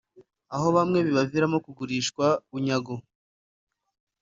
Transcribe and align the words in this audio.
aho 0.55 0.67
bamwe 0.75 0.99
bibaviramo 1.07 1.57
kugurishwa 1.65 2.25
bunyago 2.49 2.95